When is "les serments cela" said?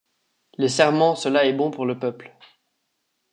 0.57-1.45